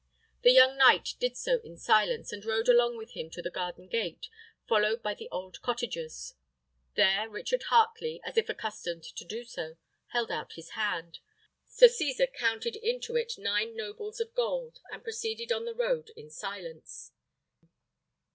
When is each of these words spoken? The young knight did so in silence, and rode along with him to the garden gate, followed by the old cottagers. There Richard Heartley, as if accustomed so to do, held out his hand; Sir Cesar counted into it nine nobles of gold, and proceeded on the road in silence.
The 0.41 0.51
young 0.51 0.77
knight 0.79 1.09
did 1.19 1.37
so 1.37 1.59
in 1.63 1.77
silence, 1.77 2.31
and 2.33 2.43
rode 2.43 2.67
along 2.67 2.97
with 2.97 3.11
him 3.11 3.29
to 3.29 3.41
the 3.43 3.51
garden 3.51 3.87
gate, 3.87 4.29
followed 4.67 5.03
by 5.03 5.13
the 5.13 5.29
old 5.29 5.61
cottagers. 5.61 6.33
There 6.95 7.29
Richard 7.29 7.65
Heartley, 7.69 8.19
as 8.23 8.35
if 8.35 8.49
accustomed 8.49 9.05
so 9.05 9.13
to 9.17 9.25
do, 9.25 9.45
held 10.07 10.31
out 10.31 10.53
his 10.53 10.71
hand; 10.71 11.19
Sir 11.67 11.87
Cesar 11.87 12.25
counted 12.25 12.75
into 12.77 13.15
it 13.15 13.33
nine 13.37 13.75
nobles 13.75 14.19
of 14.19 14.33
gold, 14.33 14.79
and 14.91 15.03
proceeded 15.03 15.51
on 15.51 15.65
the 15.65 15.75
road 15.75 16.09
in 16.15 16.31
silence. 16.31 17.11